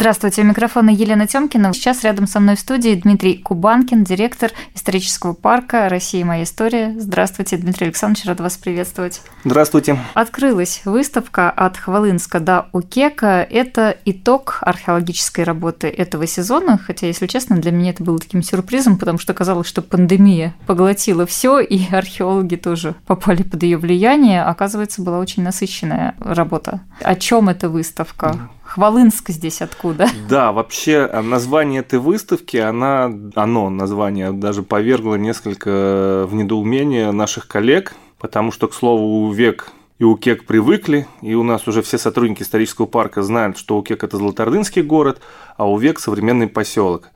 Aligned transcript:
Здравствуйте, 0.00 0.40
у 0.40 0.46
микрофона 0.46 0.88
Елена 0.88 1.26
Тёмкина. 1.26 1.74
Сейчас 1.74 2.04
рядом 2.04 2.26
со 2.26 2.40
мной 2.40 2.56
в 2.56 2.60
студии 2.60 2.94
Дмитрий 2.94 3.36
Кубанкин, 3.36 4.02
директор 4.02 4.50
исторического 4.74 5.34
парка 5.34 5.90
«Россия. 5.90 6.24
Моя 6.24 6.44
история». 6.44 6.94
Здравствуйте, 6.98 7.58
Дмитрий 7.58 7.88
Александрович, 7.88 8.24
рад 8.24 8.40
вас 8.40 8.56
приветствовать. 8.56 9.20
Здравствуйте. 9.44 9.98
Открылась 10.14 10.80
выставка 10.86 11.50
«От 11.50 11.76
Хвалынска 11.76 12.40
до 12.40 12.68
Укека». 12.72 13.46
Это 13.50 13.94
итог 14.06 14.60
археологической 14.62 15.44
работы 15.44 15.88
этого 15.88 16.26
сезона, 16.26 16.78
хотя, 16.78 17.06
если 17.06 17.26
честно, 17.26 17.58
для 17.58 17.70
меня 17.70 17.90
это 17.90 18.02
было 18.02 18.18
таким 18.18 18.42
сюрпризом, 18.42 18.96
потому 18.96 19.18
что 19.18 19.34
казалось, 19.34 19.66
что 19.66 19.82
пандемия 19.82 20.54
поглотила 20.66 21.26
все, 21.26 21.60
и 21.60 21.92
археологи 21.92 22.56
тоже 22.56 22.94
попали 23.06 23.42
под 23.42 23.62
ее 23.64 23.76
влияние. 23.76 24.44
Оказывается, 24.44 25.02
была 25.02 25.18
очень 25.18 25.42
насыщенная 25.42 26.14
работа. 26.20 26.80
О 27.02 27.14
чем 27.16 27.50
эта 27.50 27.68
выставка? 27.68 28.48
Хвалынск 28.70 29.30
здесь 29.30 29.62
откуда? 29.62 30.06
Да, 30.28 30.52
вообще 30.52 31.08
э, 31.10 31.20
название 31.22 31.80
этой 31.80 31.98
выставки, 31.98 32.56
она, 32.56 33.12
оно, 33.34 33.68
название, 33.68 34.30
даже 34.30 34.62
повергло 34.62 35.16
несколько 35.16 36.24
в 36.28 36.34
недоумение 36.34 37.10
наших 37.10 37.48
коллег, 37.48 37.94
потому 38.20 38.52
что, 38.52 38.68
к 38.68 38.74
слову, 38.74 39.26
УВЕК 39.26 39.72
и 39.98 40.04
УКЕК 40.04 40.46
привыкли, 40.46 41.08
и 41.20 41.34
у 41.34 41.42
нас 41.42 41.66
уже 41.66 41.82
все 41.82 41.98
сотрудники 41.98 42.42
исторического 42.42 42.86
парка 42.86 43.24
знают, 43.24 43.58
что 43.58 43.76
УКЕК– 43.76 44.04
это 44.04 44.18
Золотоордынский 44.18 44.82
город, 44.82 45.20
а 45.56 45.68
УВЕК– 45.68 45.98
современный 46.00 46.46
поселок. 46.46 47.10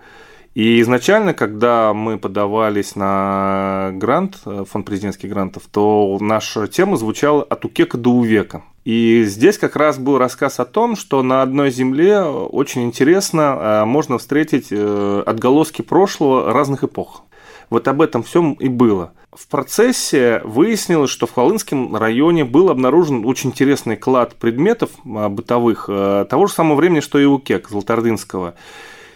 И 0.54 0.80
изначально, 0.80 1.34
когда 1.34 1.94
мы 1.94 2.18
подавались 2.18 2.96
на 2.96 3.92
грант, 3.94 4.40
э, 4.44 4.64
фонд 4.68 4.86
президентских 4.86 5.30
грантов, 5.30 5.62
то 5.70 6.18
наша 6.20 6.66
тема 6.66 6.96
звучала 6.96 7.44
«От 7.44 7.64
УКЕКа 7.64 7.96
до 7.96 8.10
УВЕКа». 8.10 8.64
И 8.84 9.24
здесь 9.24 9.56
как 9.56 9.76
раз 9.76 9.98
был 9.98 10.18
рассказ 10.18 10.60
о 10.60 10.66
том, 10.66 10.94
что 10.94 11.22
на 11.22 11.40
одной 11.40 11.70
земле 11.70 12.20
очень 12.20 12.82
интересно 12.82 13.40
э, 13.58 13.84
можно 13.86 14.18
встретить 14.18 14.66
э, 14.70 15.22
отголоски 15.24 15.80
прошлого 15.80 16.52
разных 16.52 16.84
эпох. 16.84 17.22
Вот 17.70 17.88
об 17.88 18.02
этом 18.02 18.22
всем 18.22 18.52
и 18.54 18.68
было. 18.68 19.14
В 19.32 19.48
процессе 19.48 20.42
выяснилось, 20.44 21.10
что 21.10 21.26
в 21.26 21.32
Холынском 21.32 21.96
районе 21.96 22.44
был 22.44 22.68
обнаружен 22.68 23.24
очень 23.24 23.50
интересный 23.50 23.96
клад 23.96 24.34
предметов 24.34 24.90
э, 25.02 25.28
бытовых 25.28 25.86
того 25.86 26.46
же 26.46 26.52
самого 26.52 26.76
времени, 26.76 27.00
что 27.00 27.18
и 27.18 27.24
у 27.24 27.38
Кек 27.38 27.70
Золотардынского. 27.70 28.54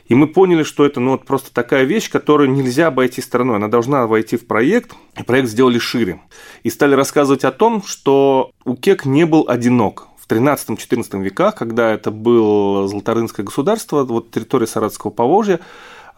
И 0.08 0.14
мы 0.14 0.26
поняли, 0.26 0.62
что 0.62 0.86
это 0.86 1.00
ну, 1.00 1.12
вот 1.12 1.24
просто 1.24 1.52
такая 1.52 1.84
вещь, 1.84 2.10
которую 2.10 2.50
нельзя 2.50 2.86
обойти 2.86 3.20
стороной. 3.20 3.56
Она 3.56 3.68
должна 3.68 4.06
войти 4.06 4.36
в 4.36 4.46
проект, 4.46 4.94
и 5.18 5.22
проект 5.22 5.48
сделали 5.48 5.78
шире. 5.78 6.20
И 6.62 6.70
стали 6.70 6.94
рассказывать 6.94 7.44
о 7.44 7.52
том, 7.52 7.82
что 7.82 8.50
Укек 8.64 9.04
не 9.04 9.26
был 9.26 9.44
одинок. 9.46 10.08
В 10.18 10.30
13-14 10.30 11.22
веках, 11.22 11.54
когда 11.54 11.92
это 11.92 12.10
было 12.10 12.88
Золотарынское 12.88 13.44
государство, 13.44 14.04
вот 14.04 14.30
территория 14.30 14.66
Саратовского 14.66 15.10
Поволжья, 15.10 15.60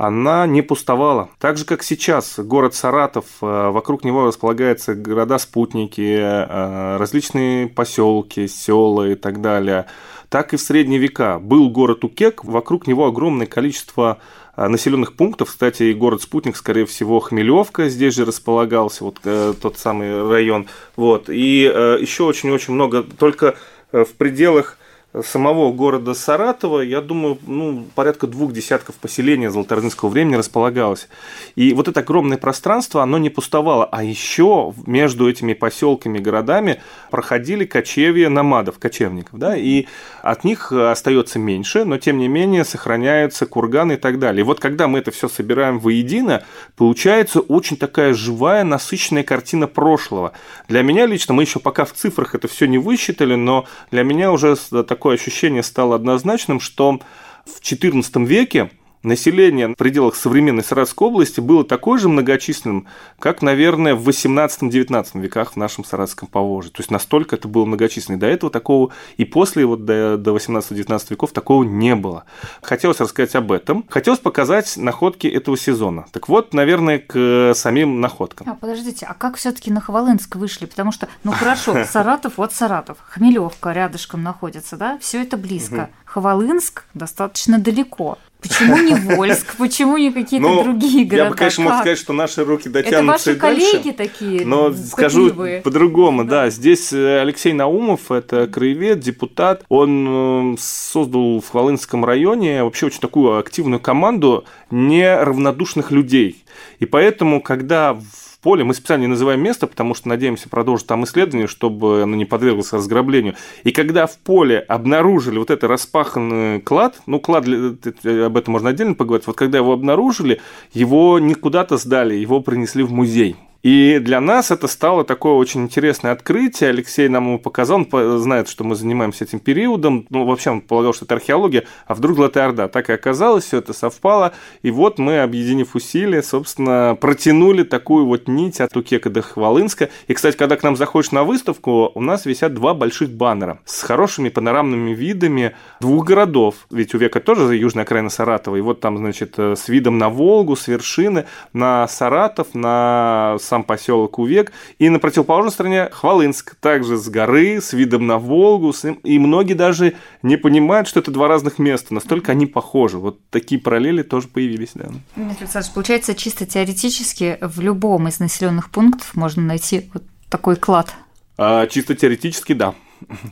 она 0.06 0.46
не 0.46 0.62
пустовала. 0.62 1.28
Так 1.38 1.58
же, 1.58 1.64
как 1.64 1.82
сейчас, 1.82 2.38
город 2.38 2.74
Саратов, 2.74 3.26
э, 3.42 3.70
вокруг 3.70 4.04
него 4.04 4.26
располагаются 4.26 4.94
города-спутники, 4.94 6.00
э, 6.00 6.96
различные 6.96 7.68
поселки, 7.68 8.48
села 8.48 9.10
и 9.10 9.14
так 9.14 9.40
далее– 9.40 9.86
так 10.30 10.54
и 10.54 10.56
в 10.56 10.60
средние 10.60 11.00
века. 11.00 11.38
Был 11.38 11.68
город 11.68 12.04
Укек, 12.04 12.44
вокруг 12.44 12.86
него 12.86 13.06
огромное 13.06 13.46
количество 13.46 14.18
а, 14.54 14.68
населенных 14.68 15.14
пунктов. 15.14 15.50
Кстати, 15.50 15.82
и 15.82 15.92
город-спутник, 15.92 16.56
скорее 16.56 16.86
всего, 16.86 17.18
Хмелевка 17.18 17.88
здесь 17.88 18.14
же 18.14 18.24
располагался, 18.24 19.04
вот 19.04 19.18
э, 19.24 19.54
тот 19.60 19.76
самый 19.76 20.28
район. 20.30 20.68
Вот. 20.94 21.28
И 21.28 21.70
э, 21.72 21.98
еще 22.00 22.22
очень-очень 22.22 22.74
много, 22.74 23.02
только 23.02 23.56
э, 23.90 24.04
в 24.04 24.12
пределах 24.14 24.78
самого 25.24 25.72
города 25.72 26.14
Саратова, 26.14 26.80
я 26.80 27.00
думаю, 27.00 27.38
ну, 27.46 27.84
порядка 27.94 28.28
двух 28.28 28.52
десятков 28.52 28.94
поселений 28.94 29.48
золотоордынского 29.48 30.08
времени 30.08 30.36
располагалось. 30.36 31.08
И 31.56 31.74
вот 31.74 31.88
это 31.88 32.00
огромное 32.00 32.38
пространство, 32.38 33.02
оно 33.02 33.18
не 33.18 33.28
пустовало. 33.28 33.86
А 33.86 34.04
еще 34.04 34.72
между 34.86 35.28
этими 35.28 35.54
поселками, 35.54 36.18
городами 36.18 36.80
проходили 37.10 37.64
кочевья 37.64 38.28
намадов, 38.28 38.78
кочевников. 38.78 39.38
Да? 39.38 39.56
И 39.56 39.86
от 40.22 40.44
них 40.44 40.70
остается 40.70 41.40
меньше, 41.40 41.84
но 41.84 41.98
тем 41.98 42.18
не 42.18 42.28
менее 42.28 42.64
сохраняются 42.64 43.46
курганы 43.46 43.94
и 43.94 43.96
так 43.96 44.20
далее. 44.20 44.42
И 44.42 44.44
вот 44.44 44.60
когда 44.60 44.86
мы 44.86 45.00
это 45.00 45.10
все 45.10 45.28
собираем 45.28 45.80
воедино, 45.80 46.44
получается 46.76 47.40
очень 47.40 47.76
такая 47.76 48.14
живая, 48.14 48.62
насыщенная 48.62 49.24
картина 49.24 49.66
прошлого. 49.66 50.32
Для 50.68 50.82
меня 50.82 51.06
лично, 51.06 51.34
мы 51.34 51.42
еще 51.42 51.58
пока 51.58 51.84
в 51.84 51.92
цифрах 51.92 52.36
это 52.36 52.46
все 52.46 52.66
не 52.66 52.78
высчитали, 52.78 53.34
но 53.34 53.66
для 53.90 54.04
меня 54.04 54.30
уже 54.30 54.54
так 54.56 54.99
такое 55.00 55.14
ощущение 55.14 55.62
стало 55.62 55.96
однозначным, 55.96 56.60
что 56.60 57.00
в 57.46 57.62
XIV 57.62 58.26
веке 58.26 58.70
население 59.02 59.68
в 59.68 59.74
пределах 59.74 60.14
современной 60.14 60.62
Саратовской 60.62 61.08
области 61.08 61.40
было 61.40 61.64
такое 61.64 61.98
же 61.98 62.08
многочисленным, 62.08 62.86
как, 63.18 63.42
наверное, 63.42 63.94
в 63.94 64.08
18-19 64.08 65.20
веках 65.20 65.52
в 65.52 65.56
нашем 65.56 65.84
Саратовском 65.84 66.28
Поволжье. 66.28 66.70
То 66.70 66.80
есть 66.80 66.90
настолько 66.90 67.36
это 67.36 67.48
было 67.48 67.64
многочисленно. 67.64 68.18
до 68.18 68.26
этого 68.26 68.50
такого 68.50 68.92
и 69.16 69.24
после 69.24 69.64
вот 69.64 69.84
до, 69.84 70.16
до 70.16 70.36
18-19 70.36 71.06
веков 71.10 71.32
такого 71.32 71.64
не 71.64 71.94
было. 71.94 72.24
Хотелось 72.62 73.00
рассказать 73.00 73.34
об 73.34 73.52
этом. 73.52 73.84
Хотелось 73.88 74.20
показать 74.20 74.76
находки 74.76 75.26
этого 75.26 75.56
сезона. 75.56 76.06
Так 76.12 76.28
вот, 76.28 76.54
наверное, 76.54 76.98
к 76.98 77.52
самим 77.54 78.00
находкам. 78.00 78.48
А, 78.50 78.54
подождите, 78.54 79.06
а 79.06 79.14
как 79.14 79.36
все 79.36 79.52
таки 79.52 79.70
на 79.70 79.80
Хвалынск 79.80 80.36
вышли? 80.36 80.66
Потому 80.66 80.92
что, 80.92 81.08
ну 81.24 81.32
хорошо, 81.32 81.84
Саратов, 81.90 82.34
вот 82.36 82.52
Саратов, 82.52 82.98
Хмелевка 83.08 83.72
рядышком 83.72 84.22
находится, 84.22 84.76
да, 84.76 84.98
все 85.00 85.22
это 85.22 85.36
близко. 85.36 85.90
Хвалынск 86.04 86.84
достаточно 86.94 87.58
далеко. 87.58 88.18
Почему 88.40 88.78
не 88.78 88.94
Вольск? 88.94 89.56
Почему 89.56 89.96
не 89.96 90.10
какие-то 90.10 90.48
ну, 90.48 90.64
другие 90.64 91.04
города? 91.04 91.24
Я 91.24 91.30
бы, 91.30 91.36
конечно, 91.36 91.64
мог 91.64 91.74
сказать, 91.74 91.98
что 91.98 92.12
наши 92.12 92.44
руки 92.44 92.68
дотянутся 92.68 93.32
Это 93.32 93.40
ваши 93.40 93.56
коллеги 93.56 93.90
такие 93.92 94.46
Но 94.46 94.72
скажу 94.72 95.30
по-другому, 95.62 96.24
да. 96.24 96.44
да. 96.44 96.50
Здесь 96.50 96.92
э, 96.92 97.20
Алексей 97.20 97.52
Наумов, 97.52 98.10
это 98.10 98.46
краевед, 98.46 99.00
депутат. 99.00 99.64
Он 99.68 100.54
э, 100.54 100.56
создал 100.58 101.40
в 101.40 101.48
Хвалынском 101.48 102.04
районе 102.04 102.64
вообще 102.64 102.86
очень 102.86 103.00
такую 103.00 103.38
активную 103.38 103.80
команду 103.80 104.44
неравнодушных 104.70 105.90
людей. 105.90 106.44
И 106.78 106.86
поэтому, 106.86 107.40
когда 107.40 107.94
в 107.94 108.29
поле. 108.40 108.64
Мы 108.64 108.74
специально 108.74 109.02
не 109.02 109.08
называем 109.08 109.42
место, 109.42 109.66
потому 109.66 109.94
что 109.94 110.08
надеемся 110.08 110.48
продолжить 110.48 110.86
там 110.86 111.04
исследование, 111.04 111.46
чтобы 111.46 112.02
оно 112.02 112.16
не 112.16 112.24
подверглось 112.24 112.72
разграблению. 112.72 113.34
И 113.64 113.70
когда 113.70 114.06
в 114.06 114.18
поле 114.18 114.58
обнаружили 114.58 115.38
вот 115.38 115.50
это 115.50 115.68
распаханный 115.68 116.60
клад, 116.60 117.00
ну, 117.06 117.20
клад, 117.20 117.46
об 117.46 118.36
этом 118.36 118.52
можно 118.52 118.70
отдельно 118.70 118.94
поговорить, 118.94 119.26
вот 119.26 119.36
когда 119.36 119.58
его 119.58 119.72
обнаружили, 119.72 120.40
его 120.72 121.18
не 121.18 121.34
куда-то 121.34 121.76
сдали, 121.76 122.14
его 122.14 122.40
принесли 122.40 122.82
в 122.82 122.92
музей. 122.92 123.36
И 123.62 123.98
для 124.00 124.20
нас 124.20 124.50
это 124.50 124.66
стало 124.68 125.04
такое 125.04 125.34
очень 125.34 125.62
интересное 125.62 126.12
открытие. 126.12 126.70
Алексей 126.70 127.08
нам 127.08 127.26
его 127.26 127.38
показал, 127.38 127.86
он 127.92 128.18
знает, 128.18 128.48
что 128.48 128.64
мы 128.64 128.74
занимаемся 128.74 129.24
этим 129.24 129.38
периодом. 129.38 130.06
Ну, 130.08 130.24
вообще 130.24 130.50
он 130.50 130.60
полагал, 130.62 130.94
что 130.94 131.04
это 131.04 131.14
археология, 131.14 131.64
а 131.86 131.94
вдруг 131.94 132.16
Золотая 132.16 132.46
Орда. 132.46 132.68
Так 132.68 132.88
и 132.88 132.94
оказалось, 132.94 133.44
все 133.44 133.58
это 133.58 133.72
совпало. 133.72 134.32
И 134.62 134.70
вот 134.70 134.98
мы, 134.98 135.20
объединив 135.20 135.74
усилия, 135.74 136.22
собственно, 136.22 136.96
протянули 136.98 137.62
такую 137.62 138.06
вот 138.06 138.28
нить 138.28 138.60
от 138.60 138.74
Укека 138.76 139.10
до 139.10 139.20
Хвалынска. 139.20 139.90
И, 140.08 140.14
кстати, 140.14 140.36
когда 140.36 140.56
к 140.56 140.62
нам 140.62 140.76
заходишь 140.76 141.12
на 141.12 141.24
выставку, 141.24 141.92
у 141.94 142.00
нас 142.00 142.24
висят 142.24 142.54
два 142.54 142.72
больших 142.72 143.10
баннера 143.10 143.60
с 143.66 143.82
хорошими 143.82 144.30
панорамными 144.30 144.94
видами 144.94 145.54
двух 145.80 146.06
городов. 146.06 146.54
Ведь 146.70 146.94
у 146.94 146.98
века 146.98 147.20
тоже 147.20 147.56
южная 147.56 147.84
окраина 147.84 148.08
Саратова. 148.08 148.56
И 148.56 148.60
вот 148.60 148.80
там, 148.80 148.96
значит, 148.96 149.38
с 149.38 149.68
видом 149.68 149.98
на 149.98 150.08
Волгу, 150.08 150.56
с 150.56 150.66
вершины, 150.66 151.26
на 151.52 151.86
Саратов, 151.88 152.54
на 152.54 153.36
сам 153.50 153.64
поселок 153.64 154.18
Увек, 154.18 154.52
и 154.78 154.88
на 154.88 154.98
противоположной 154.98 155.50
стороне 155.52 155.88
Хвалынск, 155.90 156.54
также 156.54 156.96
с 156.96 157.08
горы, 157.08 157.60
с 157.60 157.72
видом 157.72 158.06
на 158.06 158.18
Волгу, 158.18 158.72
и 159.02 159.18
многие 159.18 159.54
даже 159.54 159.94
не 160.22 160.36
понимают, 160.36 160.86
что 160.88 161.00
это 161.00 161.10
два 161.10 161.26
разных 161.28 161.58
места, 161.58 161.92
настолько 161.92 162.32
они 162.32 162.46
похожи. 162.46 162.98
Вот 162.98 163.18
такие 163.30 163.60
параллели 163.60 164.02
тоже 164.02 164.28
появились, 164.28 164.70
да. 164.74 164.86
Дмитрий 165.16 165.44
Александрович, 165.44 165.74
получается, 165.74 166.14
чисто 166.14 166.46
теоретически 166.46 167.38
в 167.40 167.60
любом 167.60 168.08
из 168.08 168.20
населенных 168.20 168.70
пунктов 168.70 169.14
можно 169.16 169.42
найти 169.42 169.90
вот 169.92 170.04
такой 170.28 170.56
клад? 170.56 170.94
А, 171.36 171.66
чисто 171.66 171.94
теоретически, 171.94 172.52
да. 172.52 172.74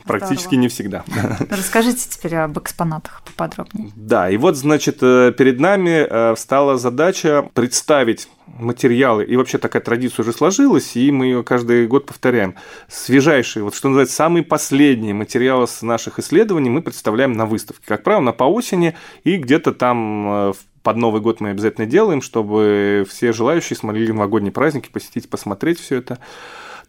Практически 0.05 0.55
не 0.55 0.67
всегда. 0.67 1.03
Расскажите 1.49 2.07
теперь 2.09 2.35
об 2.35 2.57
экспонатах 2.57 3.21
поподробнее. 3.23 3.91
Да, 3.95 4.29
и 4.29 4.37
вот, 4.37 4.55
значит, 4.55 4.97
э, 5.01 5.33
перед 5.37 5.59
нами 5.59 6.05
э, 6.09 6.35
стала 6.35 6.77
задача 6.77 7.49
представить 7.53 8.27
материалы, 8.57 9.23
и 9.23 9.35
вообще 9.35 9.57
такая 9.57 9.81
традиция 9.81 10.23
уже 10.23 10.33
сложилась, 10.33 10.95
и 10.95 11.11
мы 11.11 11.25
ее 11.25 11.43
каждый 11.43 11.87
год 11.87 12.05
повторяем. 12.05 12.55
Свежайшие, 12.87 13.63
вот 13.63 13.75
что 13.75 13.89
называется, 13.89 14.15
самые 14.15 14.43
последние 14.43 15.13
материалы 15.13 15.67
с 15.67 15.81
наших 15.81 16.19
исследований 16.19 16.69
мы 16.69 16.81
представляем 16.81 17.33
на 17.33 17.45
выставке. 17.45 17.83
Как 17.85 18.03
правило, 18.03 18.21
на 18.21 18.31
по 18.31 18.45
осени 18.45 18.95
и 19.23 19.37
где-то 19.37 19.71
там 19.73 20.27
э, 20.27 20.53
в 20.53 20.57
под 20.83 20.97
Новый 20.97 21.21
год 21.21 21.41
мы 21.41 21.49
обязательно 21.49 21.87
делаем, 21.87 22.21
чтобы 22.21 23.05
все 23.09 23.33
желающие 23.33 23.77
смогли 23.77 24.11
новогодние 24.11 24.51
праздники 24.51 24.89
посетить, 24.89 25.29
посмотреть 25.29 25.79
все 25.79 25.97
это. 25.97 26.19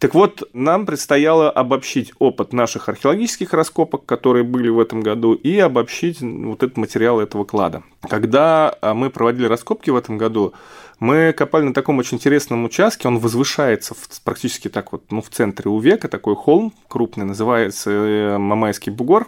Так 0.01 0.15
вот, 0.15 0.49
нам 0.53 0.87
предстояло 0.87 1.51
обобщить 1.51 2.11
опыт 2.17 2.53
наших 2.53 2.89
археологических 2.89 3.53
раскопок, 3.53 4.03
которые 4.07 4.43
были 4.43 4.67
в 4.67 4.79
этом 4.79 5.01
году, 5.01 5.33
и 5.33 5.59
обобщить 5.59 6.21
вот 6.21 6.63
этот 6.63 6.75
материал 6.77 7.19
этого 7.19 7.43
клада. 7.43 7.83
Когда 8.09 8.75
а, 8.81 8.95
мы 8.95 9.11
проводили 9.11 9.45
раскопки 9.45 9.91
в 9.91 9.95
этом 9.95 10.17
году, 10.17 10.53
мы 10.99 11.33
копали 11.33 11.65
на 11.65 11.75
таком 11.75 11.99
очень 11.99 12.17
интересном 12.17 12.65
участке, 12.65 13.07
он 13.07 13.19
возвышается 13.19 13.93
в, 13.93 14.21
практически 14.23 14.69
так 14.69 14.91
вот, 14.91 15.03
ну, 15.11 15.21
в 15.21 15.29
центре 15.29 15.69
у 15.69 15.77
века, 15.77 16.07
такой 16.07 16.35
холм 16.35 16.73
крупный, 16.87 17.25
называется 17.25 17.91
э, 17.91 18.37
Мамайский 18.39 18.91
бугор. 18.91 19.27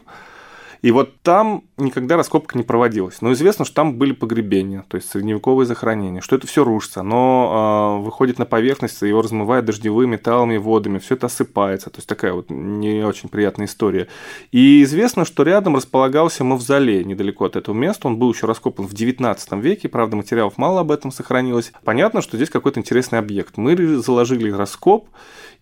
И 0.81 0.89
вот 0.89 1.21
там 1.21 1.65
никогда 1.77 2.17
раскопка 2.17 2.57
не 2.57 2.63
проводилась. 2.63 3.21
Но 3.21 3.33
известно, 3.33 3.65
что 3.65 3.75
там 3.75 3.97
были 3.97 4.11
погребения, 4.11 4.85
то 4.87 4.97
есть 4.97 5.09
средневековые 5.09 5.65
захоронения, 5.65 6.21
что 6.21 6.35
это 6.35 6.47
все 6.47 6.63
рушится. 6.63 7.01
Оно 7.01 7.99
э, 7.99 8.05
выходит 8.05 8.39
на 8.39 8.45
поверхность, 8.45 9.01
его 9.01 9.21
размывает 9.21 9.65
дождевыми 9.65 10.11
металлами, 10.13 10.57
водами, 10.57 10.99
все 10.99 11.15
это 11.15 11.27
осыпается. 11.27 11.89
То 11.89 11.97
есть 11.97 12.07
такая 12.07 12.33
вот 12.33 12.49
не 12.49 13.03
очень 13.03 13.29
приятная 13.29 13.65
история. 13.65 14.07
И 14.51 14.83
известно, 14.83 15.25
что 15.25 15.43
рядом 15.43 15.75
располагался 15.75 16.43
мавзолей 16.43 17.03
недалеко 17.03 17.45
от 17.45 17.55
этого 17.55 17.75
места. 17.75 18.07
Он 18.07 18.17
был 18.17 18.31
еще 18.31 18.45
раскопан 18.45 18.87
в 18.87 18.93
19 18.93 19.51
веке, 19.53 19.89
правда, 19.89 20.15
материалов 20.15 20.57
мало 20.57 20.81
об 20.81 20.91
этом 20.91 21.11
сохранилось. 21.11 21.71
Понятно, 21.83 22.21
что 22.21 22.37
здесь 22.37 22.49
какой-то 22.49 22.79
интересный 22.79 23.19
объект. 23.19 23.57
Мы 23.57 23.75
заложили 23.97 24.51
раскоп, 24.51 25.07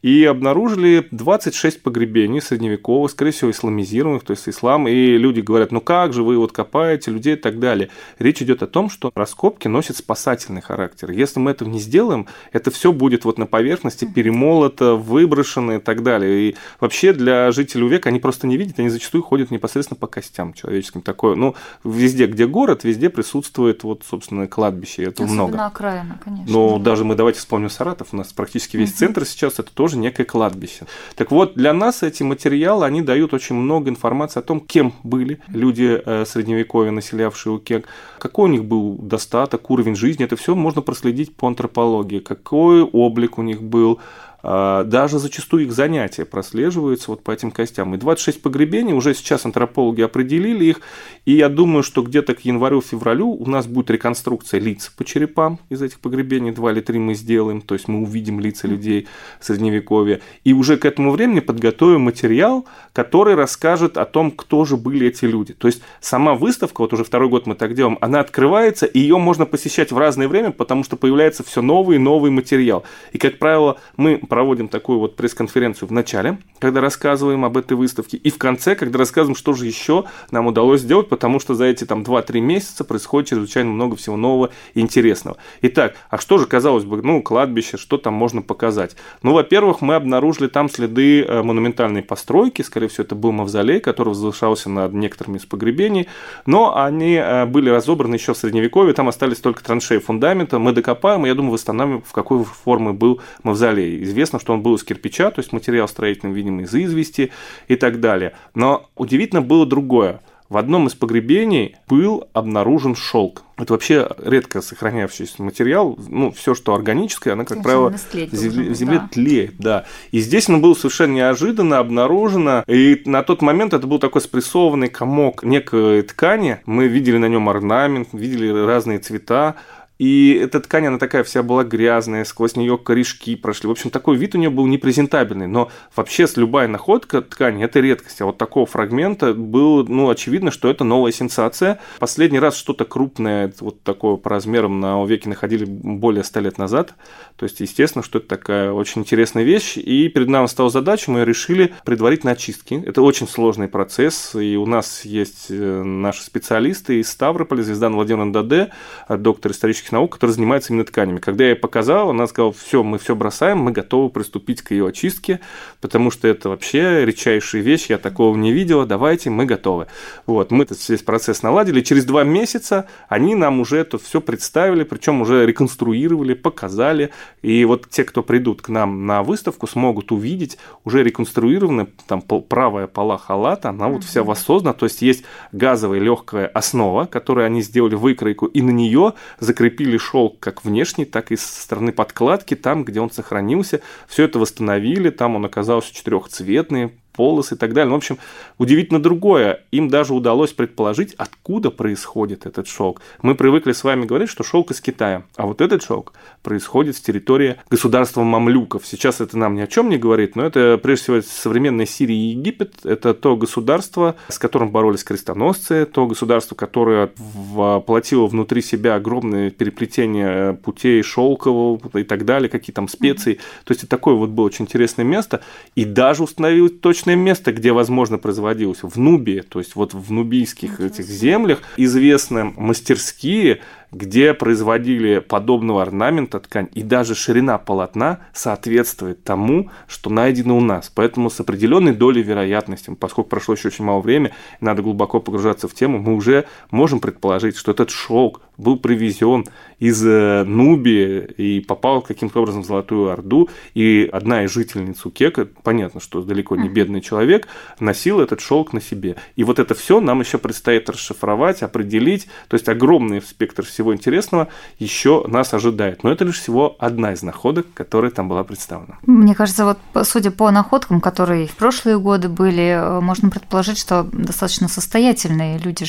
и 0.02 0.26
обнаружили 0.26 1.08
26 1.12 1.84
погребений 1.84 2.42
средневековых, 2.42 3.12
скорее 3.12 3.32
всего, 3.32 3.52
исламизированных, 3.52 4.24
то 4.24 4.32
есть 4.32 4.50
ислам, 4.50 4.88
и 4.88 5.18
люди 5.18 5.42
говорят, 5.42 5.72
ну 5.72 5.80
как 5.80 6.11
же 6.14 6.24
вы 6.24 6.38
вот 6.38 6.52
копаете 6.52 7.12
людей 7.12 7.34
и 7.34 7.38
так 7.38 7.60
далее. 7.60 7.90
Речь 8.20 8.42
идет 8.42 8.64
о 8.64 8.68
том, 8.68 8.90
что 8.90 9.12
раскопки 9.16 9.68
носят 9.68 9.98
спасательный 9.98 10.62
характер. 10.62 11.12
Если 11.12 11.40
мы 11.40 11.52
этого 11.52 11.70
не 11.70 11.80
сделаем, 11.80 12.28
это 12.52 12.72
все 12.72 12.92
будет 12.92 13.26
вот 13.26 13.38
на 13.38 13.46
поверхности 13.46 14.06
перемолото, 14.06 14.96
выброшено 14.96 15.76
и 15.76 15.80
так 15.80 16.04
далее. 16.04 16.50
И 16.50 16.56
вообще 16.80 17.14
для 17.14 17.52
жителей 17.52 17.88
века 17.88 18.10
они 18.10 18.20
просто 18.20 18.48
не 18.48 18.58
видят, 18.58 18.80
они 18.80 18.90
зачастую 18.90 19.24
ходят 19.24 19.52
непосредственно 19.52 19.98
по 19.98 20.08
костям 20.08 20.54
человеческим. 20.54 21.02
Такое, 21.02 21.36
ну, 21.36 21.56
везде, 21.84 22.28
где 22.28 22.48
город, 22.48 22.84
везде 22.84 23.10
присутствует 23.10 23.84
вот, 23.84 24.04
собственно, 24.08 24.48
кладбище, 24.48 25.04
этого 25.04 25.26
Особенно 25.26 25.48
много. 25.48 25.66
окраина, 25.66 26.20
конечно. 26.24 26.52
Но 26.52 26.80
даже 26.80 27.06
мы 27.06 27.16
давайте 27.16 27.40
вспомним 27.40 27.70
Саратов, 27.70 28.10
у 28.12 28.18
нас 28.18 28.34
практически 28.34 28.78
весь 28.78 28.92
центр 28.92 29.26
сейчас 29.26 29.60
это 29.60 29.72
тоже 29.74 29.98
некое 29.98 30.26
кладбище. 30.26 30.86
Так 31.16 31.32
вот, 31.32 31.56
для 31.56 31.74
нас 31.74 32.04
эти 32.04 32.24
материалы, 32.24 32.86
они 32.86 33.02
дают 33.02 33.34
очень 33.34 33.56
много 33.56 33.90
информации 33.90 34.40
о 34.40 34.44
том, 34.44 34.60
кем 34.60 34.94
были 35.04 35.40
люди 35.48 35.91
э, 35.94 36.26
средневековья, 36.26 36.92
населявшие 36.92 37.54
Укек, 37.54 37.88
какой 38.20 38.50
у 38.50 38.52
них 38.52 38.66
был 38.66 38.98
достаток, 38.98 39.70
уровень 39.70 39.96
жизни, 39.96 40.26
это 40.26 40.36
все 40.36 40.56
можно 40.56 40.82
проследить 40.82 41.36
по 41.36 41.48
антропологии, 41.48 42.20
какой 42.20 42.84
облик 42.84 43.38
у 43.38 43.42
них 43.42 43.62
был, 43.62 44.00
даже 44.44 45.20
зачастую 45.20 45.64
их 45.64 45.72
занятия 45.72 46.26
прослеживаются 46.26 47.12
вот 47.12 47.24
по 47.24 47.32
этим 47.32 47.52
костям. 47.52 47.94
И 47.94 47.98
26 47.98 48.42
погребений, 48.42 48.94
уже 48.94 49.14
сейчас 49.14 49.46
антропологи 49.46 50.02
определили 50.02 50.66
их, 50.66 50.82
и 51.26 51.34
я 51.34 51.50
думаю, 51.50 51.84
что 51.84 52.02
где-то 52.02 52.34
к 52.34 52.42
январю-февралю 52.42 53.28
у 53.28 53.46
нас 53.48 53.68
будет 53.68 53.92
реконструкция 53.92 54.60
лиц 54.60 54.92
по 54.96 55.06
черепам 55.06 55.60
из 55.70 55.82
этих 55.82 56.00
погребений, 56.00 56.52
два 56.52 56.72
или 56.72 56.82
три 56.82 57.00
мы 57.00 57.14
сделаем, 57.14 57.62
то 57.62 57.76
есть 57.76 57.88
мы 57.88 58.02
увидим 58.02 58.40
лица 58.40 58.68
людей 58.68 59.08
Средневековья, 59.40 60.22
и 60.44 60.54
уже 60.54 60.78
к 60.78 60.86
этому 60.86 61.12
времени 61.12 61.40
подготовим 61.40 62.02
материал, 62.02 62.66
который 62.94 63.36
расскажет 63.36 63.98
о 63.98 64.06
том, 64.06 64.32
кто 64.32 64.66
же 64.66 64.78
были 64.78 65.08
эти 65.08 65.26
люди. 65.26 65.54
То 65.54 65.68
есть 65.68 65.82
сама 66.00 66.34
выставка, 66.34 66.82
вот 66.82 66.94
уже 66.94 67.04
второй 67.04 67.30
год 67.30 67.46
мы 67.46 67.56
так 67.56 67.76
делаем, 67.76 67.98
она 68.02 68.20
открывается, 68.20 68.86
и 68.86 69.00
ее 69.00 69.18
можно 69.18 69.46
посещать 69.46 69.92
в 69.92 69.98
разное 69.98 70.28
время, 70.28 70.52
потому 70.52 70.84
что 70.84 70.96
появляется 70.96 71.44
все 71.44 71.62
новый 71.62 71.98
и 71.98 72.00
новый 72.00 72.32
материал. 72.32 72.84
И, 73.12 73.18
как 73.18 73.38
правило, 73.38 73.78
мы 73.98 74.18
проводим 74.32 74.70
такую 74.70 74.98
вот 74.98 75.18
пресс-конференцию 75.18 75.90
в 75.90 75.92
начале, 75.92 76.38
когда 76.60 76.80
рассказываем 76.80 77.44
об 77.44 77.58
этой 77.58 77.76
выставке, 77.76 78.16
и 78.16 78.30
в 78.30 78.38
конце, 78.38 78.76
когда 78.76 78.98
рассказываем, 78.98 79.36
что 79.36 79.52
же 79.52 79.66
еще 79.66 80.06
нам 80.32 80.48
удалось 80.48 80.80
сделать, 80.80 81.10
потому 81.10 81.42
что 81.42 81.54
за 81.54 81.66
эти 81.66 81.84
там 81.84 82.04
2-3 82.04 82.40
месяца 82.40 82.86
происходит 82.86 83.28
чрезвычайно 83.28 83.72
много 83.72 83.98
всего 83.98 84.16
нового 84.16 84.52
и 84.74 84.80
интересного. 84.80 85.36
Итак, 85.64 85.96
а 86.10 86.18
что 86.18 86.38
же, 86.38 86.46
казалось 86.46 86.86
бы, 86.86 87.02
ну, 87.02 87.22
кладбище, 87.22 87.76
что 87.76 87.98
там 87.98 88.14
можно 88.14 88.42
показать? 88.42 88.96
Ну, 89.22 89.34
во-первых, 89.34 89.82
мы 89.82 89.96
обнаружили 89.96 90.48
там 90.48 90.70
следы 90.70 91.24
э, 91.24 91.44
монументальной 91.44 92.02
постройки, 92.02 92.62
скорее 92.62 92.88
всего, 92.88 93.04
это 93.04 93.16
был 93.16 93.34
мавзолей, 93.34 93.82
который 93.82 94.10
возвышался 94.10 94.70
над 94.70 94.94
некоторыми 94.94 95.40
из 95.40 95.46
погребений, 95.46 96.08
но 96.46 96.82
они 96.82 97.16
э, 97.16 97.46
были 97.48 97.70
разобраны 97.70 98.16
еще 98.16 98.34
в 98.34 98.38
Средневековье, 98.38 98.94
там 98.94 99.10
остались 99.10 99.40
только 99.40 99.62
траншеи 99.62 99.98
фундамента, 99.98 100.58
мы 100.58 100.72
докопаем, 100.72 101.26
и 101.26 101.28
я 101.28 101.36
думаю, 101.36 101.52
восстановим, 101.52 102.02
в 102.02 102.14
какой 102.14 102.46
формы 102.46 102.94
был 102.94 103.20
мавзолей. 103.44 104.02
Известно 104.04 104.21
Известно, 104.22 104.40
что 104.40 104.54
он 104.54 104.62
был 104.62 104.76
из 104.76 104.84
кирпича, 104.84 105.32
то 105.32 105.40
есть 105.40 105.52
материал 105.52 105.88
строительный, 105.88 106.32
видимо, 106.32 106.62
из 106.62 106.76
извести 106.76 107.32
и 107.68 107.76
так 107.76 108.00
далее. 108.00 108.34
Но 108.54 108.88
удивительно 108.96 109.42
было 109.42 109.66
другое. 109.66 110.22
В 110.48 110.58
одном 110.58 110.86
из 110.86 110.94
погребений 110.94 111.78
был 111.88 112.28
обнаружен 112.34 112.94
шелк. 112.94 113.44
Это 113.58 113.74
вообще 113.74 114.08
редко 114.24 114.62
сохранявшийся 114.62 115.42
материал. 115.42 115.98
Ну, 116.08 116.32
все, 116.32 116.54
что 116.54 116.76
органическое, 116.76 117.34
оно, 117.34 117.46
как 117.46 117.52
Очень 117.60 117.64
правило, 117.64 117.90
в 117.90 118.36
земле, 118.36 118.70
в 118.70 118.76
земле 118.76 119.00
да. 119.00 119.10
тлеет. 119.12 119.56
Да. 119.58 119.86
И 120.12 120.20
здесь 120.20 120.50
оно 120.50 120.60
было 120.60 120.76
совершенно 120.76 121.14
неожиданно 121.14 121.80
обнаружено. 121.80 122.64
И 122.68 123.02
на 123.06 123.24
тот 123.24 123.42
момент 123.42 123.74
это 123.74 123.88
был 123.88 123.98
такой 123.98 124.22
спрессованный 124.22 124.90
комок 124.90 125.42
некой 125.44 126.04
ткани. 126.04 126.60
Мы 126.68 126.88
видели 126.88 127.18
на 127.18 127.30
нем 127.30 127.50
орнамент, 127.50 128.10
видели 128.12 128.50
разные 128.50 129.00
цвета. 129.00 129.56
И 130.02 130.34
эта 130.34 130.60
ткань, 130.60 130.88
она 130.88 130.98
такая 130.98 131.24
вся 131.24 131.44
была 131.44 131.64
грязная, 131.64 132.26
сквозь 132.26 132.56
нее 132.56 132.80
корешки 132.80 133.36
прошли. 133.36 133.68
В 133.68 133.72
общем, 133.72 133.92
такой 133.92 134.18
вид 134.18 134.34
у 134.34 134.40
нее 134.40 134.50
был 134.50 134.66
непрезентабельный. 134.66 135.46
Но 135.46 135.70
вообще 135.96 136.26
с 136.26 136.38
любая 136.38 136.68
находка 136.68 137.22
ткани– 137.22 137.64
это 137.66 137.82
редкость. 137.82 138.20
А 138.22 138.26
вот 138.26 138.40
такого 138.40 138.66
фрагмента 138.66 139.36
было, 139.36 139.84
ну, 139.84 140.10
очевидно, 140.10 140.50
что 140.50 140.72
это 140.72 140.84
новая 140.84 141.12
сенсация. 141.12 141.80
Последний 142.00 142.40
раз 142.40 142.58
что-то 142.58 142.84
крупное, 142.84 143.54
вот 143.60 143.84
такое 143.84 144.16
по 144.16 144.32
размерам 144.32 144.80
на 144.80 145.06
веке 145.06 145.30
находили 145.30 145.66
более 145.66 146.24
ста 146.24 146.40
лет 146.40 146.58
назад. 146.58 146.96
То 147.36 147.44
есть, 147.44 147.60
естественно, 147.60 148.04
что 148.04 148.18
это 148.18 148.28
такая 148.28 148.72
очень 148.72 149.02
интересная 149.02 149.44
вещь. 149.44 149.78
И 149.78 150.08
перед 150.08 150.30
нами 150.30 150.48
стала 150.48 150.72
задача, 150.72 151.12
мы 151.12 151.26
решили 151.26 151.76
предварительно 151.86 152.32
очистки. 152.32 152.84
Это 152.88 153.04
очень 153.04 153.28
сложный 153.28 153.68
процесс. 153.68 154.34
И 154.34 154.58
у 154.58 154.66
нас 154.66 155.06
есть 155.06 155.52
э, 155.52 155.84
наши 155.84 156.24
специалисты 156.24 157.02
из 157.02 157.10
Ставрополя, 157.12 157.62
Звездан 157.62 157.94
Владимировна 157.94 158.34
Даде, 158.34 158.72
доктор 159.08 159.52
исторических 159.52 159.91
исторических 159.92 159.94
наук, 159.94 160.14
который 160.14 160.32
занимается 160.32 160.74
именно 160.74 160.86
тканями. 160.86 161.20
Когда 161.20 161.44
я 161.44 161.50
ей 161.52 161.56
показал, 161.56 162.10
она 162.10 162.28
сказала, 162.28 162.54
все, 162.54 162.84
мы 162.84 162.98
все 162.98 163.16
бросаем, 163.16 163.60
мы 163.60 163.72
готовы 163.72 164.10
приступить 164.10 164.62
к 164.62 164.72
ее 164.72 164.88
очистке, 164.88 165.40
потому 165.82 166.12
что 166.12 166.28
это 166.28 166.50
вообще 166.50 167.06
редчайшая 167.06 167.62
вещь, 167.62 167.88
я 167.90 167.98
такого 167.98 168.36
не 168.38 168.52
видела, 168.52 168.86
давайте, 168.86 169.30
мы 169.30 169.46
готовы. 169.46 169.88
Вот, 170.26 170.52
мы 170.52 170.64
этот 170.64 170.90
весь 170.90 171.02
процесс 171.04 171.44
наладили, 171.44 171.82
через 171.82 172.06
два 172.06 172.24
месяца 172.24 172.88
они 173.10 173.36
нам 173.36 173.60
уже 173.60 173.78
это 173.78 173.98
все 173.98 174.22
представили, 174.22 174.84
причем 174.84 175.22
уже 175.22 175.46
реконструировали, 175.46 176.34
показали, 176.34 177.10
и 177.42 177.66
вот 177.66 177.90
те, 177.90 178.04
кто 178.04 178.24
придут 178.24 178.62
к 178.62 178.70
нам 178.70 179.06
на 179.06 179.24
выставку, 179.24 179.68
смогут 179.68 180.12
увидеть 180.12 180.58
уже 180.86 181.04
реконструированная 181.04 181.88
там 182.08 182.22
правая 182.22 182.88
пола 182.88 183.18
халата, 183.18 183.70
она 183.70 183.88
вот 183.88 184.04
вся 184.04 184.24
воссоздана, 184.24 184.74
то 184.74 184.86
есть 184.86 185.02
есть 185.02 185.24
газовая 185.52 186.00
легкая 186.00 186.48
основа, 186.48 187.06
которую 187.06 187.46
они 187.46 187.62
сделали 187.62 187.96
выкройку, 187.96 188.46
и 188.46 188.62
на 188.62 188.72
нее 188.72 189.14
закрепили 189.40 189.81
закрепили 189.82 189.98
шелк 189.98 190.40
как 190.40 190.64
внешний, 190.64 191.06
так 191.06 191.32
и 191.32 191.36
со 191.36 191.62
стороны 191.62 191.92
подкладки, 191.92 192.56
там, 192.56 192.84
где 192.86 193.00
он 193.00 193.12
сохранился. 193.12 193.82
Все 194.08 194.24
это 194.24 194.40
восстановили, 194.40 195.10
там 195.10 195.36
он 195.36 195.46
оказался 195.46 195.94
четырехцветный, 195.94 196.92
полос 197.14 197.52
и 197.52 197.56
так 197.56 197.74
далее. 197.74 197.90
Ну, 197.90 197.96
в 197.96 197.98
общем, 197.98 198.18
удивительно 198.58 199.02
другое. 199.02 199.64
Им 199.72 199.90
даже 199.90 200.14
удалось 200.14 200.54
предположить, 200.54 201.14
откуда 201.16 201.72
происходит 201.72 202.46
этот 202.46 202.68
шелк. 202.68 203.02
Мы 203.22 203.36
привыкли 203.36 203.72
с 203.72 203.84
вами 203.84 204.06
говорить, 204.06 204.30
что 204.30 204.44
шелк 204.44 204.72
из 204.72 204.82
Китая, 204.82 205.24
а 205.36 205.46
вот 205.46 205.62
этот 205.62 205.84
шелк 205.84 206.14
происходит 206.44 206.96
с 206.96 207.02
территории 207.02 207.58
государства 207.70 208.24
мамлюков. 208.24 208.86
Сейчас 208.86 209.22
это 209.22 209.38
нам 209.38 209.56
ни 209.56 209.62
о 209.62 209.68
чем 209.68 209.90
не 209.90 209.98
говорит, 209.98 210.36
но 210.36 210.46
это 210.46 210.80
прежде 210.82 211.04
всего 211.04 211.22
современная 211.22 211.86
Сирия 211.86 212.16
и 212.16 212.36
Египет. 212.36 212.86
Это 212.86 213.14
то 213.14 213.36
государство, 213.36 214.16
с 214.28 214.40
которым 214.40 214.72
боролись 214.72 215.04
крестоносцы, 215.04 215.86
то 215.86 216.08
государство, 216.08 216.56
которое 216.56 217.12
воплотило 217.18 218.28
внутри 218.28 218.62
себя 218.62 218.96
огромное 218.96 219.52
переплетение 219.52 220.54
путей 220.54 221.02
шелкового 221.04 221.98
и 221.98 222.04
так 222.04 222.26
далее, 222.26 222.50
какие 222.50 222.74
там 222.74 222.88
специи. 222.88 223.34
Mm-hmm. 223.34 223.66
То 223.66 223.72
есть 223.72 223.84
это 223.84 223.90
такое 223.90 224.16
вот 224.16 224.30
было 224.30 224.46
очень 224.46 224.66
интересное 224.66 225.06
место. 225.06 225.42
И 225.76 225.86
даже 225.86 226.24
установили 226.24 226.68
точно 226.68 227.01
точное 227.02 227.16
место, 227.16 227.52
где, 227.52 227.72
возможно, 227.72 228.20
производилось 228.20 228.84
в 228.84 229.00
Нубии, 229.00 229.42
то 229.42 229.58
есть 229.58 229.76
вот 229.76 229.96
в 229.96 230.12
нубийских 230.12 230.80
этих 230.80 231.06
землях, 231.06 231.60
известны 231.78 232.54
мастерские, 232.56 233.62
где 233.92 234.36
производили 234.36 235.18
подобного 235.18 235.82
орнамента 235.82 236.40
ткань, 236.40 236.70
и 236.74 236.84
даже 236.84 237.16
ширина 237.16 237.58
полотна 237.58 238.20
соответствует 238.34 239.24
тому, 239.24 239.72
что 239.88 240.12
найдено 240.12 240.56
у 240.56 240.62
нас. 240.62 240.92
Поэтому 240.94 241.32
с 241.32 241.40
определенной 241.40 241.94
долей 241.94 242.22
вероятности, 242.22 242.94
поскольку 242.94 243.32
прошло 243.32 243.56
еще 243.56 243.70
очень 243.70 243.84
мало 243.84 244.02
времени, 244.02 244.32
надо 244.60 244.84
глубоко 244.84 245.20
погружаться 245.20 245.68
в 245.68 245.74
тему, 245.74 245.98
мы 245.98 246.14
уже 246.14 246.46
можем 246.70 247.00
предположить, 247.00 247.58
что 247.58 247.72
этот 247.72 247.90
шелк 247.90 248.42
был 248.62 248.78
привезен 248.78 249.46
из 249.80 250.06
э, 250.06 250.44
Нубии 250.44 251.26
и 251.38 251.60
попал 251.60 252.02
каким-то 252.02 252.42
образом 252.42 252.62
в 252.62 252.68
Золотую 252.68 253.10
Орду, 253.10 253.50
и 253.74 254.08
одна 254.12 254.44
из 254.44 254.52
жительниц 254.52 255.04
Укека, 255.06 255.48
понятно, 255.64 256.00
что 256.00 256.22
далеко 256.22 256.56
не 256.56 256.70
бедный 256.70 257.02
человек, 257.02 257.48
носил 257.80 258.22
этот 258.22 258.42
шелк 258.42 258.74
на 258.74 258.82
себе. 258.82 259.16
И 259.36 259.44
вот 259.44 259.58
это 259.58 259.74
все 259.74 260.00
нам 260.00 260.20
еще 260.20 260.38
предстоит 260.38 260.88
расшифровать, 260.90 261.64
определить, 261.64 262.28
то 262.48 262.56
есть 262.56 262.70
огромный 262.70 263.22
спектр 263.22 263.66
всего 263.66 263.94
интересного 263.94 264.50
еще 264.78 265.26
нас 265.28 265.54
ожидает. 265.54 266.04
Но 266.04 266.12
это 266.12 266.26
лишь 266.26 266.40
всего 266.40 266.76
одна 266.78 267.14
из 267.14 267.24
находок, 267.24 267.66
которая 267.74 268.12
там 268.12 268.30
была 268.30 268.44
представлена. 268.44 269.00
Мне 269.08 269.34
кажется, 269.34 269.66
вот 269.66 269.80
судя 270.08 270.30
по 270.30 270.52
находкам, 270.52 271.02
которые 271.02 271.48
в 271.48 271.56
прошлые 271.56 272.00
годы 272.00 272.30
были, 272.30 272.80
э, 272.80 273.00
можно 273.00 273.32
предположить, 273.32 273.80
что 273.80 274.08
достаточно 274.12 274.68
состоятельные 274.68 275.58
люди 275.58 275.86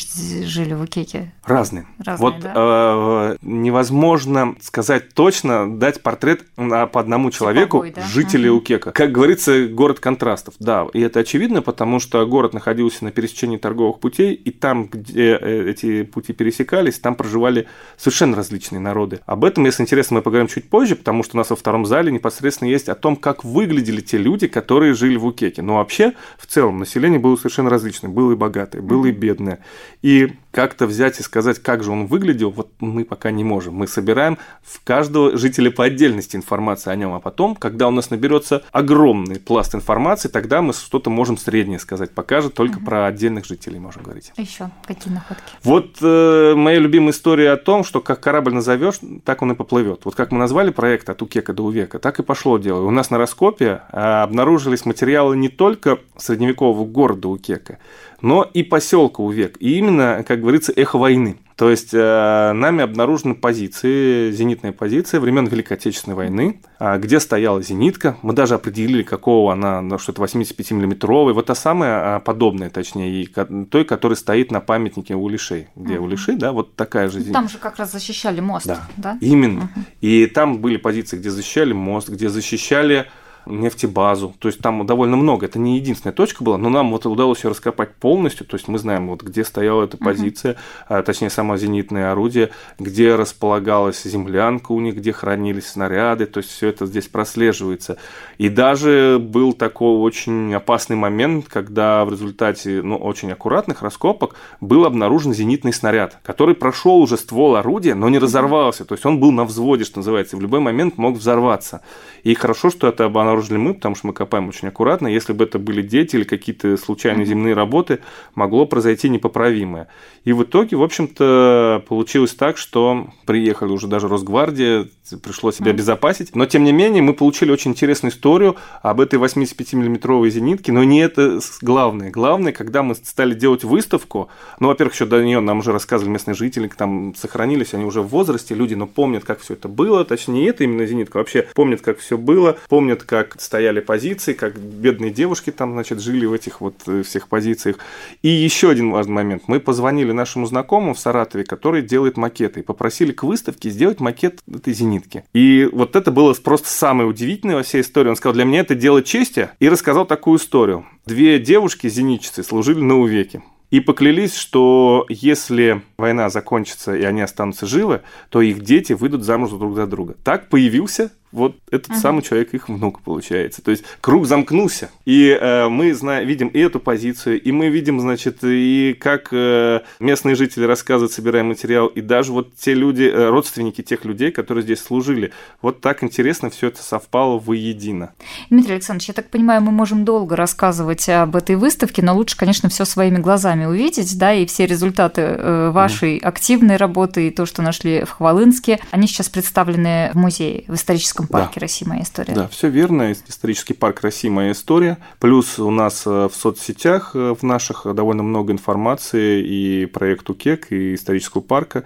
жили 0.47 0.73
в 0.73 0.83
Укеке. 0.83 1.33
Разные. 1.45 1.87
Разные 1.99 2.31
вот 2.31 2.41
да? 2.41 2.53
Э, 2.63 3.37
невозможно 3.43 4.57
сказать 4.61 5.15
точно, 5.15 5.79
дать 5.79 6.03
портрет 6.03 6.45
по 6.57 7.01
одному 7.01 7.31
человеку 7.31 7.79
Типовой, 7.79 7.93
да? 7.93 8.03
жителей 8.03 8.51
угу. 8.51 8.59
Укека. 8.59 8.93
Как 8.93 9.13
говорится, 9.13 9.67
город 9.67 10.01
контрастов. 10.01 10.55
Да, 10.59 10.87
и 10.93 11.01
это 11.01 11.21
очевидно, 11.21 11.63
потому 11.63 12.01
что 12.01 12.25
город 12.27 12.55
находился 12.55 13.05
на 13.05 13.11
пересечении 13.11 13.57
торговых 13.57 14.01
путей, 14.01 14.35
и 14.35 14.51
там, 14.51 14.87
где 14.87 15.39
э, 15.41 15.71
эти 15.71 16.03
пути 16.03 16.33
пересекались, 16.33 16.99
там 16.99 17.15
проживали 17.15 17.67
совершенно 17.97 18.37
различные 18.37 18.81
народы. 18.81 19.21
Об 19.27 19.45
этом, 19.45 19.65
если 19.65 19.83
интересно, 19.83 20.17
мы 20.17 20.23
поговорим 20.23 20.49
чуть 20.49 20.69
позже, 20.69 20.97
потому 20.97 21.23
что 21.23 21.37
у 21.37 21.39
нас 21.39 21.51
во 21.51 21.57
втором 21.57 21.87
зале 21.87 22.13
непосредственно 22.13 22.69
есть 22.69 22.89
о 22.89 22.95
том, 22.95 23.17
как 23.17 23.45
выглядели 23.45 24.01
те 24.01 24.19
люди, 24.19 24.47
которые 24.47 24.95
жили 24.95 25.17
в 25.17 25.27
Укеке. 25.27 25.63
Но 25.63 25.77
вообще, 25.77 26.15
в 26.39 26.47
целом, 26.47 26.79
население 26.79 27.19
было 27.19 27.37
совершенно 27.37 27.71
различное. 27.71 28.11
Было 28.11 28.33
и 28.33 28.37
богатое, 28.37 28.83
было 28.83 29.07
и 29.07 29.13
бедное. 29.13 29.61
И 30.03 30.33
как-то 30.53 30.87
взять 30.87 31.19
и 31.19 31.23
сказать, 31.23 31.59
как 31.61 31.83
же 31.83 31.91
он 31.91 32.07
выглядел, 32.07 32.51
вот 32.53 32.71
мы 32.81 33.05
пока 33.05 33.31
не 33.31 33.45
можем. 33.45 33.75
Мы 33.75 33.87
собираем 33.87 34.39
в 34.63 34.83
каждого 34.85 35.37
жителя 35.37 35.71
по 35.71 35.85
отдельности 35.85 36.37
информацию 36.37 36.93
о 36.93 36.97
нем, 36.97 37.15
а 37.15 37.21
потом, 37.21 37.55
когда 37.55 37.89
у 37.89 37.91
нас 37.91 38.11
наберется 38.11 38.63
огромный 38.73 39.41
пласт 39.41 39.75
информации, 39.75 40.29
тогда 40.29 40.63
мы 40.63 40.73
что-то 40.73 41.11
можем 41.11 41.37
среднее 41.37 41.79
сказать. 41.79 42.11
Пока 42.13 42.41
же 42.41 42.51
только 42.51 42.77
угу. 42.77 42.87
про 42.87 43.07
отдельных 43.07 43.45
жителей 43.45 43.79
можем 43.79 44.03
говорить. 44.03 44.33
А 44.37 44.41
Еще 44.41 44.71
какие 44.87 45.13
находки? 45.13 45.43
Вот 45.63 45.97
э, 46.01 46.55
моя 46.57 46.79
любимая 46.79 47.11
история 47.13 47.51
о 47.53 47.57
том, 47.57 47.85
что 47.85 48.01
как 48.01 48.21
корабль 48.21 48.55
назовешь, 48.55 49.01
так 49.25 49.43
он 49.43 49.53
и 49.53 49.55
поплывет. 49.55 50.05
Вот 50.05 50.15
как 50.15 50.33
мы 50.33 50.39
назвали 50.39 50.71
проект 50.71 51.09
от 51.09 51.23
Укека 51.23 51.53
до 51.53 51.65
Увека, 51.65 51.99
так 51.99 52.19
и 52.19 52.23
пошло 52.23 52.59
дело. 52.59 52.85
У 52.85 52.91
нас 52.91 53.11
на 53.11 53.19
раскопе 53.19 53.83
а, 53.91 54.23
обнаружились 54.23 54.85
материалы 54.85 55.37
не 55.37 55.49
только 55.49 55.99
средневекового 56.17 56.85
города 56.85 57.29
Укека, 57.29 57.79
но 58.21 58.43
и 58.43 58.63
поселка 58.63 59.23
Увек. 59.23 59.57
И 59.61 59.79
именно, 59.79 60.25
как 60.27 60.41
говорится, 60.41 60.73
эхо 60.75 60.99
войны. 60.99 61.39
То 61.63 61.71
есть 61.71 61.91
э, 61.95 62.53
нами 62.55 62.83
обнаружены 62.83 63.37
позиции, 63.37 64.33
зенитные 64.33 64.73
позиции 64.73 65.19
времен 65.19 65.47
Великой 65.47 65.75
Отечественной 65.75 66.17
войны, 66.17 66.61
э, 66.81 66.99
где 66.99 67.21
стояла 67.21 67.63
зенитка. 67.63 68.17
Мы 68.23 68.33
даже 68.33 68.55
определили, 68.57 69.05
какого 69.05 69.53
она, 69.53 69.81
ну, 69.81 69.97
что 69.97 70.11
это 70.11 70.21
85-миллиметровый. 70.23 71.35
Вот 71.35 71.47
та 71.47 71.55
самая, 71.55 72.17
э, 72.17 72.21
подобная, 72.21 72.69
точнее, 72.69 73.29
той, 73.71 73.85
которая 73.85 74.17
стоит 74.17 74.51
на 74.51 74.59
памятнике 74.59 75.15
Улишей. 75.15 75.69
Где 75.77 75.99
угу. 75.99 76.07
Улиши, 76.07 76.35
да, 76.37 76.51
вот 76.51 76.75
такая 76.75 77.07
же 77.07 77.21
зенитка. 77.21 77.35
Там 77.35 77.49
же 77.49 77.59
как 77.59 77.77
раз 77.77 77.93
защищали 77.93 78.41
мост, 78.41 78.67
да? 78.67 78.89
да? 78.97 79.19
Именно. 79.21 79.71
Угу. 79.77 79.85
И 80.01 80.27
там 80.27 80.59
были 80.59 80.79
позиции, 80.79 81.17
где 81.17 81.31
защищали 81.31 81.73
мост, 81.73 82.09
где 82.09 82.29
защищали 82.29 83.07
нефтебазу. 83.47 84.35
То 84.39 84.49
есть 84.49 84.61
там 84.61 84.87
довольно 84.87 85.17
много. 85.17 85.47
Это 85.47 85.59
не 85.59 85.77
единственная 85.77 86.15
точка 86.15 86.45
была, 86.45 86.59
но 86.59 86.69
нам 86.69 86.91
вот 86.91 87.07
удалось 87.07 87.45
ее 87.45 87.51
раскопать 87.51 87.95
полностью. 87.95 88.47
То 88.47 88.57
есть 88.57 88.69
мы 88.69 88.79
знаем, 88.79 89.09
вот 89.09 89.23
где 89.23 89.45
стояла 89.45 89.85
эта 89.85 89.97
позиция, 89.97 90.57
uh-huh. 90.89 91.03
точнее, 91.03 91.31
само 91.31 91.57
зенитное 91.57 92.13
орудие, 92.13 92.51
где 92.79 93.15
располагалась 93.15 94.03
землянка 94.03 94.73
у 94.73 94.81
них, 94.81 94.97
где 94.97 95.13
хранились 95.13 95.69
снаряды. 95.69 96.27
То 96.27 96.39
есть 96.39 96.51
все 96.51 96.69
это 96.69 96.87
здесь 96.87 97.09
прослеживается. 97.09 97.99
И 98.39 98.49
даже 98.49 99.19
был 99.21 99.53
такой 99.53 99.99
очень 99.99 100.55
опасный 100.55 100.97
момент, 100.97 101.47
когда 101.49 102.05
в 102.05 102.11
результате 102.11 102.83
ну, 102.83 102.97
очень 102.97 103.33
аккуратных 103.33 103.83
раскопок 103.83 104.37
был 104.61 104.85
обнаружен 104.85 105.35
зенитный 105.35 105.73
снаряд, 105.73 106.19
который 106.23 106.55
прошел 106.55 106.99
уже 106.99 107.17
ствол 107.17 107.57
орудия, 107.57 107.95
но 107.95 108.09
не 108.09 108.19
разорвался. 108.19 108.85
То 108.85 108.95
есть 108.95 109.05
он 109.07 109.21
был 109.21 109.33
на 109.33 109.45
взводе, 109.45 109.85
что 109.85 109.99
называется, 109.99 110.37
и 110.37 110.39
в 110.39 110.43
любой 110.43 110.61
момент 110.61 110.99
мог 110.99 111.17
взорваться. 111.17 111.83
И 112.23 112.35
хорошо, 112.35 112.71
что 112.71 112.89
это 112.89 113.09
обнаружили 113.33 113.59
мы, 113.59 113.75
потому 113.75 113.95
что 113.95 114.07
мы 114.09 114.13
копаем 114.13 114.49
очень 114.49 114.69
аккуратно. 114.69 115.09
Если 115.09 115.33
бы 115.33 115.45
это 115.45 115.59
были 115.59 115.83
дети 115.83 116.17
или 116.17 116.25
какие-то 116.25 116.77
случайные 116.77 117.27
земные 117.27 117.55
работы, 117.55 118.01
могло 118.35 118.67
произойти 118.67 119.09
непоправимое. 119.09 119.89
И 120.25 120.33
в 120.33 120.45
итоге, 120.45 120.77
в 120.77 120.83
общем-то, 120.83 121.85
получилось 121.89 122.35
так, 122.35 122.57
что 122.57 123.09
приехали 123.27 123.71
уже 123.71 123.89
даже 123.89 124.09
Росгвардия, 124.09 124.87
пришлось 125.23 125.57
себя 125.57 125.71
обезопасить. 125.71 126.35
Но, 126.35 126.47
тем 126.47 126.65
не 126.65 126.73
менее, 126.73 127.03
мы 127.03 127.15
получили 127.15 127.51
очень 127.51 127.73
интересную 127.73 128.13
историю 128.13 128.57
об 128.83 129.01
этой 129.01 129.19
85-миллиметровой 129.19 130.31
зенитке, 130.31 130.73
но 130.73 130.85
не 130.85 131.01
это 131.01 131.41
главное. 131.61 132.11
Главное, 132.11 132.53
когда 132.53 132.83
мы 132.83 132.95
стали 132.95 133.35
делать 133.35 133.65
выставку, 133.65 134.29
ну, 134.61 134.69
во-первых, 134.69 134.95
еще 134.95 135.07
до 135.07 135.23
нее 135.23 135.41
нам 135.41 135.59
уже 135.59 135.73
рассказывали 135.73 136.13
местные 136.13 136.35
жители, 136.35 136.69
там 136.69 137.15
сохранились, 137.17 137.75
они 137.75 137.85
уже 137.85 138.01
в 138.01 138.09
возрасте, 138.09 138.55
люди, 138.55 138.75
но 138.75 138.87
помнят, 138.87 139.25
как 139.25 139.41
все 139.41 139.55
это 139.55 139.69
было, 139.69 140.05
точнее, 140.05 140.49
это 140.49 140.65
именно 140.65 140.87
зенитка, 140.87 141.17
вообще 141.17 141.49
помнят, 141.55 141.81
как 141.81 141.99
все 141.99 142.17
было, 142.17 142.57
помнят, 142.69 143.03
как 143.03 143.22
стояли 143.39 143.81
позиции, 143.81 144.33
как 144.33 144.59
бедные 144.59 145.11
девушки 145.11 145.51
там, 145.51 145.73
значит, 145.73 146.01
жили 146.01 146.27
в 146.27 146.33
этих 146.33 146.61
вот 146.61 146.75
э, 146.87 147.03
всех 147.03 147.29
позициях. 147.29 147.77
И 148.23 148.29
еще 148.29 148.71
один 148.71 148.91
важный 148.91 149.15
момент. 149.15 149.45
Мы 149.47 149.61
позвонили 149.61 150.13
нашему 150.13 150.47
знакомому 150.47 150.95
в 150.95 150.99
Саратове, 150.99 151.45
который 151.45 151.83
делает 151.83 152.17
макеты, 152.17 152.61
и 152.61 152.63
попросили 152.63 153.13
к 153.13 153.23
выставке 153.23 153.71
сделать 153.71 154.01
макет 154.01 154.41
этой 154.53 154.73
зенитки. 154.73 155.25
И 155.33 155.69
вот 155.73 155.97
это 155.97 156.11
было 156.11 156.35
просто 156.35 156.69
самое 156.69 157.09
удивительное 157.09 157.57
во 157.57 157.63
всей 157.63 157.83
истории. 157.83 158.09
Он 158.09 158.17
сказал, 158.17 158.35
для 158.35 158.45
меня 158.45 158.61
это 158.61 158.75
дело 158.75 159.03
чести, 159.03 159.51
и 159.59 159.69
рассказал 159.69 160.07
такую 160.07 160.39
историю. 160.39 160.87
Две 161.07 161.39
девушки-зенитчицы 161.39 162.43
служили 162.43 162.81
на 162.81 162.99
Увеке 162.99 163.43
и 163.73 163.81
поклялись, 163.81 164.37
что 164.37 165.07
если 165.09 165.83
война 165.97 166.29
закончится 166.29 166.95
и 166.95 167.03
они 167.05 167.23
останутся 167.23 167.67
живы, 167.67 168.03
то 168.29 168.43
их 168.43 168.61
дети 168.61 168.93
выйдут 168.93 169.23
замуж 169.23 169.51
друг 169.51 169.75
за 169.75 169.87
друга. 169.87 170.15
Так 170.23 170.51
появился 170.51 171.11
вот 171.33 171.57
этот 171.71 171.93
uh-huh. 171.93 172.01
самый 172.01 172.23
человек 172.23 172.55
их 172.55 172.69
внук 172.69 173.01
получается. 173.01 173.63
То 173.63 173.71
есть 173.71 173.85
круг 174.01 174.27
замкнулся. 174.27 174.91
И 175.05 175.29
э, 175.29 175.69
мы 175.69 175.95
знаем, 175.95 176.29
видим 176.29 176.49
и 176.49 176.59
эту 176.59 176.79
позицию, 176.79 177.41
и 177.41 177.53
мы 177.53 177.69
видим, 177.69 178.01
значит, 178.01 178.39
и 178.43 178.97
как 178.99 179.29
э, 179.33 179.81
местные 179.99 180.35
жители 180.35 180.65
рассказывают, 180.65 181.13
собираем 181.13 181.49
материал, 181.49 181.87
и 181.87 182.01
даже 182.01 182.33
вот 182.33 182.55
те 182.55 182.75
люди, 182.75 183.05
э, 183.05 183.29
родственники 183.31 183.83
тех 183.83 184.05
людей, 184.05 184.31
которые 184.31 184.63
здесь 184.63 184.81
служили. 184.81 185.33
Вот 185.63 185.81
так 185.81 186.05
интересно 186.05 186.51
все 186.51 186.69
это 186.69 186.83
совпало 186.83 187.39
воедино. 187.39 188.13
Дмитрий 188.51 188.75
Александрович, 188.75 189.09
я 189.09 189.15
так 189.15 189.31
понимаю, 189.31 189.63
мы 189.63 189.73
можем 189.73 190.05
долго 190.05 190.37
рассказывать 190.37 191.09
об 191.09 191.35
этой 191.37 191.57
выставке, 191.57 192.03
но 192.03 192.15
лучше, 192.15 192.37
конечно, 192.37 192.69
все 192.69 192.85
своими 192.85 193.19
глазами 193.19 193.65
увидеть, 193.65 194.17
да, 194.19 194.35
и 194.35 194.47
все 194.47 194.67
результаты 194.67 195.23
э, 195.23 195.71
вашей 195.71 196.19
uh-huh. 196.19 196.27
активной 196.27 196.77
работы, 196.77 197.29
и 197.29 197.31
то, 197.31 197.47
что 197.47 197.63
нашли 197.63 198.05
в 198.05 198.11
Хвалынске, 198.11 198.81
они 198.91 199.07
сейчас 199.07 199.29
представлены 199.29 200.11
в 200.13 200.17
музее, 200.17 200.65
в 200.69 200.75
историческом 200.75 201.22
историческом 201.23 201.27
парке 201.29 201.61
да. 201.61 201.65
России 201.65 201.87
моя 201.87 202.03
история. 202.03 202.35
Да, 202.35 202.49
все 202.49 202.69
верно. 202.69 203.13
Исторический 203.13 203.75
парк 203.75 204.01
России 204.03 204.29
моя 204.29 204.53
история. 204.53 204.99
Плюс 205.19 205.59
у 205.59 205.71
нас 205.71 206.07
э, 206.07 206.29
в 206.29 206.35
соцсетях 206.35 207.13
э, 207.15 207.35
в 207.39 207.43
наших 207.43 207.87
довольно 207.95 208.23
много 208.23 208.53
информации 208.53 209.43
и 209.43 209.87
проекту 209.87 210.35
КЕК, 210.35 210.73
и 210.73 210.95
исторического 210.95 211.41
парка. 211.41 211.85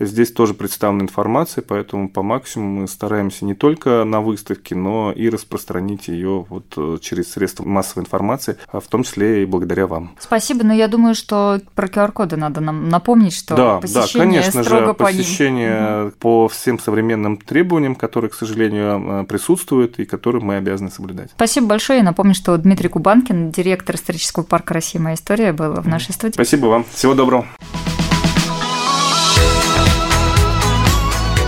Здесь 0.00 0.32
тоже 0.32 0.54
представлена 0.54 1.02
информация, 1.02 1.62
поэтому 1.66 2.08
по 2.08 2.22
максимуму 2.22 2.82
мы 2.82 2.88
стараемся 2.88 3.44
не 3.44 3.54
только 3.54 4.04
на 4.04 4.20
выставке, 4.20 4.74
но 4.74 5.12
и 5.12 5.28
распространить 5.28 6.08
ее 6.08 6.46
вот 6.48 6.66
э, 6.76 6.98
через 7.00 7.32
средства 7.32 7.64
массовой 7.64 8.04
информации, 8.04 8.58
а 8.70 8.80
в 8.80 8.86
том 8.86 9.02
числе 9.02 9.42
и 9.42 9.46
благодаря 9.46 9.86
вам. 9.86 10.12
Спасибо, 10.18 10.64
но 10.64 10.72
я 10.72 10.88
думаю, 10.88 11.14
что 11.14 11.60
про 11.74 11.88
QR-коды 11.88 12.36
надо 12.36 12.60
нам 12.60 12.88
напомнить, 12.88 13.34
что 13.34 13.56
да, 13.56 13.78
посещение 13.78 14.40
да, 14.40 14.46
конечно 14.46 14.62
строго 14.62 14.86
же, 14.86 14.94
посещение 14.94 16.02
ним. 16.04 16.12
по 16.20 16.48
всем 16.48 16.78
современным 16.78 17.36
требованиям, 17.36 17.94
которые, 17.94 18.30
к 18.30 18.34
сожалению, 18.34 19.22
э, 19.22 19.24
присутствуют 19.24 19.98
и 19.98 20.04
которые 20.04 20.42
мы 20.42 20.56
обязаны 20.56 20.90
соблюдать. 20.90 21.30
Спасибо 21.34 21.66
большое. 21.68 21.98
Я 21.98 22.04
напомню, 22.04 22.34
что 22.34 22.56
Дмитрий 22.56 22.88
Кубанкин, 22.88 23.50
директор 23.50 23.96
исторического 23.96 24.44
парка 24.44 24.74
Россия 24.74 25.00
моя 25.00 25.14
история», 25.14 25.52
был 25.52 25.74
в 25.74 25.88
нашей 25.88 26.12
студии. 26.12 26.34
Спасибо 26.34 26.66
вам. 26.66 26.84
Всего 26.92 27.14
доброго. 27.14 27.46